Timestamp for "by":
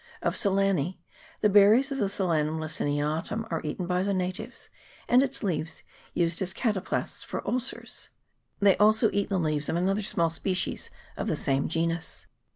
3.85-4.01